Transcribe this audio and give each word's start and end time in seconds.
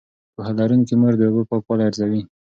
پوهه 0.33 0.51
لرونکې 0.59 0.95
مور 1.01 1.13
د 1.17 1.21
اوبو 1.27 1.41
پاکوالی 1.49 1.83
ارزوي. 1.87 2.21